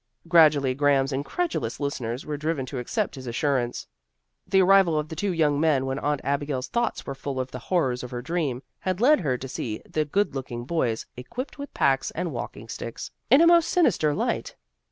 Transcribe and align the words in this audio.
Gradually 0.27 0.73
Graham's 0.73 1.13
incredulous 1.13 1.79
listeners 1.79 2.25
were 2.25 2.35
driven 2.35 2.65
to 2.65 2.79
accept 2.79 3.13
his 3.13 3.27
assurance. 3.27 3.85
The 4.47 4.63
arrival 4.63 4.97
of 4.97 5.07
the 5.09 5.15
two 5.15 5.31
young 5.31 5.59
men 5.59 5.85
when 5.85 5.99
Aunt 5.99 6.21
Abigail's 6.23 6.69
thoughts 6.69 7.05
were 7.05 7.13
full 7.13 7.39
of 7.39 7.51
the 7.51 7.59
horrors 7.59 8.01
of 8.01 8.09
her 8.09 8.23
dream, 8.23 8.63
had 8.79 8.99
led 8.99 9.19
her 9.19 9.37
to 9.37 9.47
see 9.47 9.79
the 9.87 10.03
good 10.05 10.33
looking 10.33 10.65
boys, 10.65 11.05
equipped 11.15 11.59
with 11.59 11.71
packs 11.75 12.09
and 12.15 12.31
walking 12.31 12.67
sticks, 12.67 13.11
in 13.29 13.41
a 13.41 13.45
most 13.45 13.69
sinister 13.69 14.11
light. 14.15 14.55